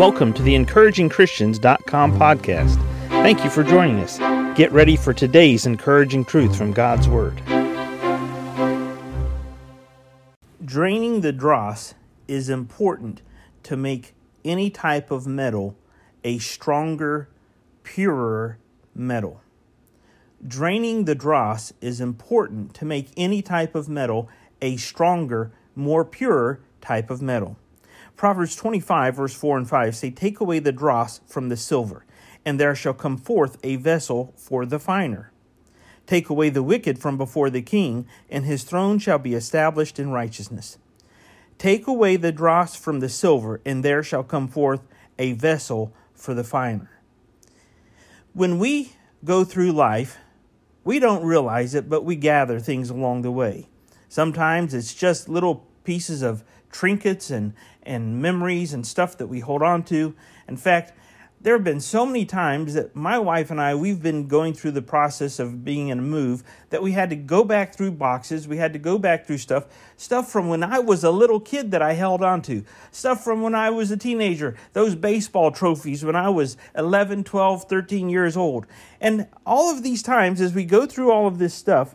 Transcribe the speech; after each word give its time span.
Welcome 0.00 0.32
to 0.32 0.42
the 0.42 0.54
encouragingchristians.com 0.54 2.18
podcast. 2.18 2.76
Thank 3.08 3.44
you 3.44 3.50
for 3.50 3.62
joining 3.62 3.98
us. 3.98 4.16
Get 4.56 4.72
ready 4.72 4.96
for 4.96 5.12
today's 5.12 5.66
encouraging 5.66 6.24
truth 6.24 6.56
from 6.56 6.72
God's 6.72 7.06
Word. 7.06 7.36
Draining 10.64 11.20
the 11.20 11.32
dross 11.32 11.92
is 12.26 12.48
important 12.48 13.20
to 13.64 13.76
make 13.76 14.14
any 14.42 14.70
type 14.70 15.10
of 15.10 15.26
metal 15.26 15.76
a 16.24 16.38
stronger, 16.38 17.28
purer 17.82 18.56
metal. 18.94 19.42
Draining 20.48 21.04
the 21.04 21.14
dross 21.14 21.74
is 21.82 22.00
important 22.00 22.72
to 22.76 22.86
make 22.86 23.10
any 23.18 23.42
type 23.42 23.74
of 23.74 23.86
metal 23.86 24.30
a 24.62 24.78
stronger, 24.78 25.52
more 25.76 26.06
pure 26.06 26.60
type 26.80 27.10
of 27.10 27.20
metal. 27.20 27.58
Proverbs 28.20 28.54
25, 28.54 29.16
verse 29.16 29.34
4 29.34 29.56
and 29.56 29.66
5 29.66 29.96
say, 29.96 30.10
Take 30.10 30.40
away 30.40 30.58
the 30.58 30.72
dross 30.72 31.22
from 31.26 31.48
the 31.48 31.56
silver, 31.56 32.04
and 32.44 32.60
there 32.60 32.74
shall 32.74 32.92
come 32.92 33.16
forth 33.16 33.56
a 33.62 33.76
vessel 33.76 34.34
for 34.36 34.66
the 34.66 34.78
finer. 34.78 35.32
Take 36.04 36.28
away 36.28 36.50
the 36.50 36.62
wicked 36.62 36.98
from 36.98 37.16
before 37.16 37.48
the 37.48 37.62
king, 37.62 38.06
and 38.28 38.44
his 38.44 38.62
throne 38.62 38.98
shall 38.98 39.18
be 39.18 39.32
established 39.32 39.98
in 39.98 40.10
righteousness. 40.10 40.76
Take 41.56 41.86
away 41.86 42.16
the 42.16 42.30
dross 42.30 42.76
from 42.76 43.00
the 43.00 43.08
silver, 43.08 43.62
and 43.64 43.82
there 43.82 44.02
shall 44.02 44.22
come 44.22 44.48
forth 44.48 44.86
a 45.18 45.32
vessel 45.32 45.94
for 46.12 46.34
the 46.34 46.44
finer. 46.44 47.00
When 48.34 48.58
we 48.58 48.92
go 49.24 49.44
through 49.44 49.72
life, 49.72 50.18
we 50.84 50.98
don't 50.98 51.24
realize 51.24 51.74
it, 51.74 51.88
but 51.88 52.04
we 52.04 52.16
gather 52.16 52.60
things 52.60 52.90
along 52.90 53.22
the 53.22 53.32
way. 53.32 53.68
Sometimes 54.10 54.74
it's 54.74 54.92
just 54.92 55.26
little 55.26 55.66
pieces 55.84 56.20
of 56.20 56.44
trinkets 56.70 57.30
and, 57.30 57.54
and 57.82 58.20
memories 58.20 58.72
and 58.72 58.86
stuff 58.86 59.16
that 59.18 59.26
we 59.26 59.40
hold 59.40 59.62
on 59.62 59.82
to. 59.84 60.14
In 60.48 60.56
fact, 60.56 60.92
there 61.42 61.54
have 61.54 61.64
been 61.64 61.80
so 61.80 62.04
many 62.04 62.26
times 62.26 62.74
that 62.74 62.94
my 62.94 63.18
wife 63.18 63.50
and 63.50 63.58
I, 63.58 63.74
we've 63.74 64.02
been 64.02 64.28
going 64.28 64.52
through 64.52 64.72
the 64.72 64.82
process 64.82 65.38
of 65.38 65.64
being 65.64 65.88
in 65.88 65.98
a 65.98 66.02
move 66.02 66.44
that 66.68 66.82
we 66.82 66.92
had 66.92 67.08
to 67.10 67.16
go 67.16 67.44
back 67.44 67.74
through 67.74 67.92
boxes. 67.92 68.46
We 68.46 68.58
had 68.58 68.74
to 68.74 68.78
go 68.78 68.98
back 68.98 69.26
through 69.26 69.38
stuff, 69.38 69.64
stuff 69.96 70.30
from 70.30 70.50
when 70.50 70.62
I 70.62 70.80
was 70.80 71.02
a 71.02 71.10
little 71.10 71.40
kid 71.40 71.70
that 71.70 71.80
I 71.80 71.94
held 71.94 72.22
on 72.22 72.42
to, 72.42 72.62
stuff 72.90 73.24
from 73.24 73.40
when 73.40 73.54
I 73.54 73.70
was 73.70 73.90
a 73.90 73.96
teenager, 73.96 74.54
those 74.74 74.94
baseball 74.94 75.50
trophies 75.50 76.04
when 76.04 76.16
I 76.16 76.28
was 76.28 76.58
11, 76.76 77.24
12, 77.24 77.64
13 77.64 78.10
years 78.10 78.36
old. 78.36 78.66
And 79.00 79.26
all 79.46 79.70
of 79.70 79.82
these 79.82 80.02
times, 80.02 80.42
as 80.42 80.52
we 80.52 80.66
go 80.66 80.84
through 80.84 81.10
all 81.10 81.26
of 81.26 81.38
this 81.38 81.54
stuff, 81.54 81.94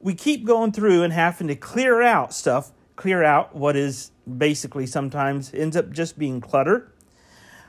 we 0.00 0.14
keep 0.14 0.46
going 0.46 0.72
through 0.72 1.02
and 1.02 1.12
having 1.12 1.48
to 1.48 1.56
clear 1.56 2.00
out 2.00 2.32
stuff 2.32 2.72
clear 2.98 3.22
out 3.22 3.54
what 3.54 3.76
is 3.76 4.10
basically 4.36 4.84
sometimes 4.84 5.54
ends 5.54 5.76
up 5.76 5.90
just 5.90 6.18
being 6.18 6.40
clutter. 6.40 6.92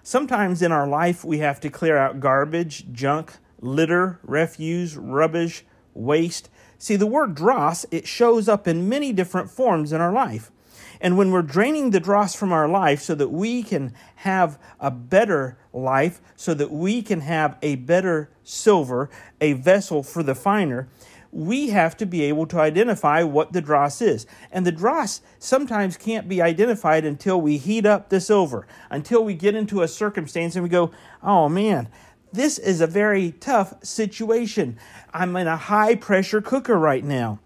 Sometimes 0.02 0.64
in 0.64 0.72
our 0.72 0.88
life, 0.88 1.24
we 1.24 1.38
have 1.38 1.60
to 1.60 1.70
clear 1.70 1.98
out 1.98 2.20
garbage, 2.20 2.92
junk, 2.92 3.34
litter, 3.62 4.20
refuse, 4.24 4.98
rubbish, 4.98 5.64
waste. 5.94 6.50
See, 6.80 6.96
the 6.96 7.06
word 7.06 7.36
dross, 7.36 7.86
it 7.92 8.08
shows 8.08 8.50
up 8.50 8.68
in 8.68 8.90
many 8.90 9.14
different 9.14 9.52
forms 9.52 9.94
in 9.94 10.02
our 10.02 10.12
life. 10.12 10.52
And 11.00 11.16
when 11.16 11.30
we're 11.30 11.44
draining 11.44 11.92
the 11.92 12.00
dross 12.00 12.36
from 12.36 12.52
our 12.52 12.68
life 12.68 13.02
so 13.02 13.14
that 13.14 13.30
we 13.30 13.62
can 13.62 13.94
have 14.16 14.58
a 14.80 14.90
better 14.90 15.60
life, 15.72 16.22
so 16.36 16.56
that 16.56 16.72
we 16.72 17.04
can 17.04 17.22
have 17.22 17.56
a 17.62 17.76
better 17.76 18.32
silver, 18.44 19.12
a 19.40 19.54
vessel 19.54 20.02
for 20.02 20.24
the 20.24 20.36
finer, 20.36 20.90
we 21.32 21.70
have 21.70 21.96
to 21.98 22.06
be 22.06 22.24
able 22.24 22.48
to 22.48 22.60
identify 22.60 23.24
what 23.24 23.54
the 23.54 23.62
dross 23.62 24.02
is. 24.02 24.26
And 24.52 24.66
the 24.66 24.72
dross 24.72 25.22
sometimes 25.38 25.98
can't 25.98 26.28
be 26.28 26.42
identified 26.42 27.06
until 27.06 27.40
we 27.40 27.58
heat 27.58 27.86
up 27.86 28.10
the 28.10 28.20
silver, 28.20 28.68
until 28.90 29.24
we 29.24 29.36
get 29.36 29.56
into 29.56 29.82
a 29.82 29.88
circumstance 29.88 30.56
and 30.56 30.64
we 30.64 30.70
go, 30.70 30.92
oh 31.22 31.50
man, 31.50 31.90
this 32.32 32.58
is 32.58 32.82
a 32.82 32.88
very 32.88 33.32
tough 33.40 33.74
situation. 33.84 34.78
I'm 35.14 35.36
in 35.36 35.48
a 35.48 35.58
high 35.58 35.96
pressure 35.96 36.42
cooker 36.42 36.78
right 36.78 37.04
now. 37.04 37.40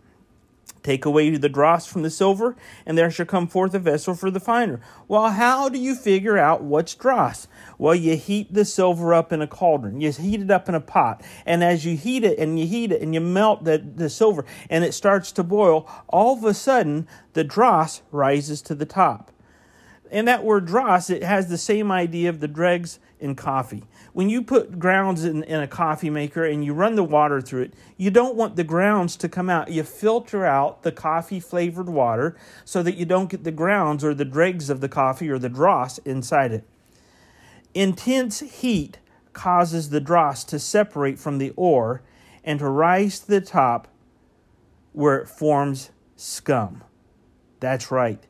Take 0.84 1.06
away 1.06 1.30
the 1.30 1.48
dross 1.48 1.88
from 1.88 2.02
the 2.02 2.10
silver, 2.10 2.58
and 2.86 2.98
there 2.98 3.10
shall 3.10 3.26
come 3.26 3.48
forth 3.48 3.74
a 3.74 3.80
vessel 3.80 4.16
for 4.16 4.30
the 4.30 4.42
finer. 4.42 4.82
Well, 5.08 5.30
how 5.30 5.70
do 5.70 5.80
you 5.80 5.96
figure 5.96 6.38
out 6.38 6.62
what's 6.62 6.94
dross? 6.94 7.48
Well, 7.78 7.96
you 7.96 8.18
heat 8.18 8.54
the 8.54 8.66
silver 8.66 9.14
up 9.14 9.32
in 9.32 9.42
a 9.42 9.48
cauldron. 9.48 10.02
You 10.02 10.12
heat 10.12 10.42
it 10.42 10.52
up 10.52 10.68
in 10.68 10.76
a 10.76 10.82
pot. 10.82 11.24
And 11.46 11.64
as 11.64 11.86
you 11.86 11.96
heat 11.96 12.26
it 12.26 12.38
and 12.38 12.60
you 12.60 12.68
heat 12.68 12.92
it 12.92 13.02
and 13.02 13.14
you 13.14 13.22
melt 13.22 13.64
the, 13.64 13.78
the 13.78 14.10
silver 14.10 14.46
and 14.70 14.84
it 14.84 14.94
starts 14.94 15.32
to 15.34 15.44
boil, 15.44 15.90
all 16.10 16.38
of 16.38 16.44
a 16.44 16.54
sudden 16.54 17.08
the 17.32 17.46
dross 17.46 18.02
rises 18.12 18.62
to 18.64 18.76
the 18.76 18.86
top. 18.86 19.32
And 20.12 20.28
that 20.28 20.44
word 20.44 20.66
dross, 20.66 21.10
it 21.10 21.24
has 21.24 21.48
the 21.48 21.58
same 21.58 21.92
idea 21.92 22.30
of 22.30 22.42
the 22.42 22.48
dregs 22.48 23.00
in 23.24 23.36
coffee. 23.36 23.84
When 24.12 24.30
you 24.30 24.44
put 24.44 24.78
grounds 24.78 25.24
in, 25.24 25.44
in 25.44 25.62
a 25.62 25.68
coffee 25.68 26.10
maker 26.10 26.44
and 26.44 26.64
you 26.64 26.74
run 26.74 26.96
the 26.96 27.06
water 27.06 27.40
through 27.40 27.62
it, 27.64 27.74
you 27.96 28.12
don't 28.12 28.36
want 28.36 28.58
the 28.58 28.66
grounds 28.66 29.16
to 29.16 29.30
come 29.30 29.50
out. 29.50 29.72
You 29.72 29.84
filter 29.84 30.46
out 30.46 30.84
the 30.84 30.92
coffee 30.92 31.40
flavored 31.40 31.88
water 31.88 32.36
so 32.66 32.84
that 32.84 32.98
you 32.98 33.06
don't 33.06 33.30
get 33.30 33.46
the 33.46 33.52
grounds 33.52 34.04
or 34.04 34.14
the 34.14 34.26
dregs 34.26 34.70
of 34.70 34.82
the 34.82 34.90
coffee 34.90 35.30
or 35.30 35.40
the 35.40 35.48
dross 35.48 36.00
inside 36.00 36.52
it. 36.52 36.68
Intense 37.74 38.42
heat 38.42 39.00
causes 39.32 39.90
the 39.90 40.02
dross 40.02 40.44
to 40.44 40.60
separate 40.60 41.18
from 41.18 41.38
the 41.38 41.54
ore 41.56 42.02
and 42.44 42.60
to 42.60 42.68
rise 42.68 43.20
to 43.20 43.28
the 43.28 43.42
top 43.42 43.88
where 44.92 45.18
it 45.18 45.30
forms 45.30 45.92
scum. 46.18 46.84
That's 47.62 47.90
right. 47.90 48.22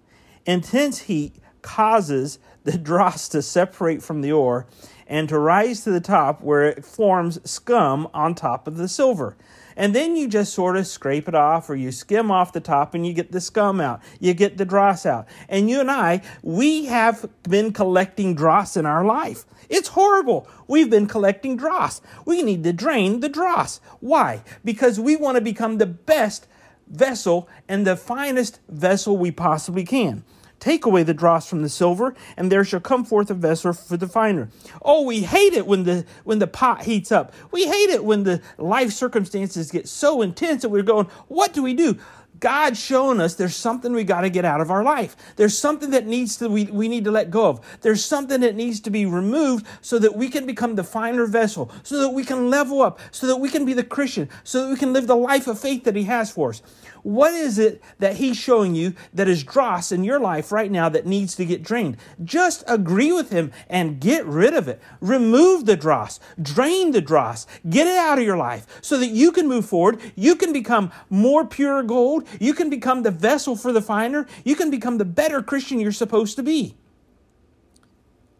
Intense 0.46 1.00
heat 1.00 1.36
causes 1.64 2.38
the 2.64 2.78
dross 2.78 3.28
to 3.30 3.42
separate 3.42 4.04
from 4.04 4.22
the 4.22 4.32
ore 4.32 4.68
and 5.08 5.28
to 5.30 5.40
rise 5.40 5.84
to 5.84 5.92
the 5.92 6.00
top 6.00 6.42
where 6.42 6.64
it 6.64 6.86
forms 6.86 7.40
scum 7.50 8.08
on 8.14 8.36
top 8.36 8.68
of 8.68 8.78
the 8.78 8.88
silver. 8.88 9.36
And 9.76 9.96
then 9.96 10.16
you 10.16 10.28
just 10.28 10.54
sort 10.54 10.78
of 10.78 10.86
scrape 10.86 11.28
it 11.28 11.36
off 11.36 11.70
or 11.70 11.76
you 11.76 11.92
skim 11.92 12.30
off 12.30 12.54
the 12.54 12.60
top 12.60 12.94
and 12.94 13.06
you 13.06 13.14
get 13.14 13.32
the 13.32 13.42
scum 13.42 13.82
out. 13.82 14.02
You 14.20 14.34
get 14.34 14.58
the 14.58 14.66
dross 14.66 15.06
out. 15.06 15.28
And 15.50 15.70
you 15.70 15.80
and 15.80 15.90
I, 15.90 16.22
we 16.44 16.86
have 16.86 17.28
been 17.44 17.74
collecting 17.74 18.36
dross 18.36 18.78
in 18.78 18.86
our 18.86 19.04
life. 19.04 19.46
It's 19.70 19.90
horrible. 19.90 20.48
We've 20.68 20.90
been 20.90 21.08
collecting 21.08 21.58
dross. 21.58 22.02
We 22.26 22.44
need 22.44 22.64
to 22.64 22.74
drain 22.74 23.22
the 23.22 23.30
dross. 23.30 23.80
Why? 24.00 24.44
Because 24.64 25.00
we 25.00 25.16
want 25.16 25.36
to 25.36 25.42
become 25.42 25.78
the 25.78 25.88
best 25.88 26.48
vessel 26.88 27.50
and 27.68 27.88
the 27.88 27.96
finest 27.96 28.60
vessel 28.70 29.18
we 29.18 29.32
possibly 29.32 29.84
can. 29.84 30.24
Take 30.60 30.86
away 30.86 31.04
the 31.04 31.14
dross 31.14 31.48
from 31.48 31.62
the 31.62 31.70
silver, 31.70 32.16
and 32.38 32.52
there 32.52 32.64
shall 32.64 32.80
come 32.80 33.04
forth 33.04 33.30
a 33.30 33.34
vessel 33.34 33.74
for 33.74 33.98
the 33.98 34.08
finer. 34.08 34.50
Oh, 34.82 35.02
we 35.02 35.24
hate 35.24 35.54
it 35.54 35.68
when 35.68 35.84
the 35.84 36.06
when 36.24 36.40
the 36.40 36.48
pot 36.48 36.84
heats 36.84 37.12
up. 37.12 37.34
We 37.52 37.66
hate 37.66 37.90
it 37.90 38.06
when 38.06 38.24
the 38.24 38.42
life 38.58 38.92
circumstances 38.92 39.72
get 39.72 39.90
so 39.90 40.22
intense 40.22 40.62
that 40.62 40.70
we're 40.70 40.84
going, 40.84 41.08
what 41.28 41.54
do 41.54 41.62
we 41.62 41.74
do? 41.74 41.98
God's 42.44 42.78
showing 42.78 43.22
us 43.22 43.36
there's 43.36 43.56
something 43.56 43.94
we 43.94 44.04
got 44.04 44.22
to 44.22 44.30
get 44.30 44.44
out 44.44 44.60
of 44.60 44.70
our 44.70 44.84
life. 44.84 45.16
There's 45.38 45.58
something 45.58 45.92
that 45.92 46.06
needs 46.06 46.36
to 46.38 46.50
we, 46.50 46.66
we 46.66 46.90
need 46.90 47.06
to 47.06 47.12
let 47.12 47.32
go 47.32 47.48
of. 47.48 47.80
There's 47.80 48.04
something 48.04 48.42
that 48.42 48.54
needs 48.54 48.82
to 48.82 48.90
be 48.90 49.06
removed 49.06 49.66
so 49.80 49.98
that 50.00 50.18
we 50.18 50.28
can 50.28 50.46
become 50.46 50.76
the 50.76 50.84
finer 50.84 51.26
vessel, 51.26 51.72
so 51.84 52.02
that 52.02 52.10
we 52.10 52.26
can 52.26 52.50
level 52.50 52.82
up, 52.82 53.00
so 53.12 53.28
that 53.28 53.38
we 53.38 53.48
can 53.48 53.64
be 53.64 53.72
the 53.72 53.82
Christian, 53.82 54.28
so 54.44 54.64
that 54.64 54.70
we 54.70 54.76
can 54.76 54.92
live 54.92 55.08
the 55.08 55.16
life 55.16 55.48
of 55.48 55.58
faith 55.58 55.86
that 55.86 55.96
He 55.96 56.04
has 56.04 56.32
for 56.32 56.50
us. 56.50 56.62
What 57.04 57.34
is 57.34 57.60
it 57.60 57.82
that 58.00 58.18
He's 58.18 58.36
showing 58.36 58.76
you 58.76 58.94
that 59.14 59.30
is 59.30 59.44
dross 59.44 59.94
in 59.94 60.04
your 60.04 60.20
life 60.20 60.52
right 60.52 60.72
now 60.72 60.90
that 60.90 61.06
needs 61.06 61.36
to 61.36 61.46
get 61.46 61.64
drained? 61.64 61.96
Just 62.26 62.66
agree 62.68 63.14
with 63.14 63.30
Him 63.30 63.54
and 63.70 64.02
get 64.02 64.26
rid 64.26 64.54
of 64.54 64.68
it. 64.68 64.82
Remove 65.00 65.66
the 65.66 65.78
dross, 65.78 66.20
drain 66.42 66.92
the 66.92 67.02
dross, 67.02 67.48
get 67.70 67.88
it 67.88 67.98
out 67.98 68.20
of 68.20 68.26
your 68.26 68.38
life 68.38 68.68
so 68.82 68.98
that 68.98 69.08
you 69.08 69.32
can 69.32 69.48
move 69.48 69.66
forward. 69.66 70.02
You 70.16 70.36
can 70.36 70.52
become 70.52 70.92
more 71.10 71.46
pure 71.46 71.84
gold. 71.84 72.28
You 72.40 72.54
can 72.54 72.70
become 72.70 73.04
the 73.04 73.12
vessel 73.12 73.56
for 73.56 73.72
the 73.72 73.82
finer. 73.82 74.28
You 74.44 74.56
can 74.56 74.70
become 74.70 74.98
the 74.98 75.06
better 75.06 75.42
Christian 75.42 75.80
you're 75.80 75.92
supposed 75.92 76.36
to 76.38 76.44
be. 76.44 76.76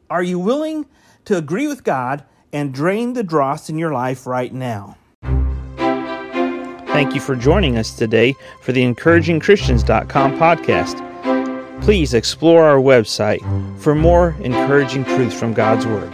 Are 0.10 0.24
you 0.24 0.40
willing 0.40 0.86
to 1.26 1.38
agree 1.38 1.68
with 1.68 1.84
God 1.84 2.24
and 2.52 2.74
drain 2.74 3.14
the 3.14 3.24
dross 3.24 3.70
in 3.70 3.78
your 3.78 3.92
life 3.92 4.28
right 4.28 4.54
now? 4.54 4.98
Thank 6.94 7.16
you 7.16 7.22
for 7.22 7.36
joining 7.36 7.78
us 7.78 7.96
today 7.96 8.36
for 8.62 8.72
the 8.72 8.84
encouragingchristians.com 8.84 10.38
podcast. 10.38 11.82
Please 11.82 12.14
explore 12.14 12.64
our 12.64 12.78
website 12.78 13.42
for 13.80 13.96
more 13.96 14.36
encouraging 14.42 15.04
truths 15.04 15.38
from 15.38 15.54
God's 15.54 15.88
Word. 15.88 16.14